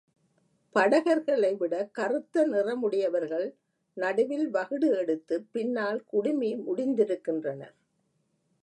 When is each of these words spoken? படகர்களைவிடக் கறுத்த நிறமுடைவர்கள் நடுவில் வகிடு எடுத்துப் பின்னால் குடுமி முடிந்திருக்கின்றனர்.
படகர்களைவிடக் 0.75 1.91
கறுத்த 1.91 2.47
நிறமுடைவர்கள் 2.47 3.47
நடுவில் 3.97 4.49
வகிடு 4.49 4.89
எடுத்துப் 4.97 5.47
பின்னால் 5.51 6.03
குடுமி 6.05 6.55
முடிந்திருக்கின்றனர். 6.55 7.75